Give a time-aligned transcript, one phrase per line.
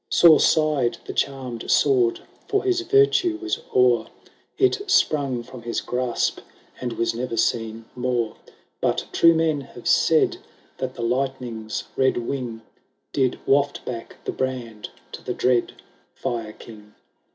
[0.09, 4.07] Sore sighed the charmed sword, for his virtue was o'er;
[4.57, 6.39] It sprung from his grasp,
[6.79, 8.35] and was never seen more;
[8.81, 10.37] But true men have said,
[10.79, 12.63] that the lightning's red wing
[13.15, 15.73] Lid waft back the brand to the dread
[16.15, 16.95] Fire King.